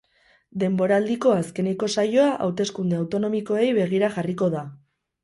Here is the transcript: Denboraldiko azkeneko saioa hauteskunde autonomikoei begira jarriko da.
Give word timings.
Denboraldiko 0.61 1.33
azkeneko 1.41 1.89
saioa 1.95 2.31
hauteskunde 2.45 2.97
autonomikoei 3.01 3.69
begira 3.81 4.11
jarriko 4.17 4.49
da. 4.57 4.65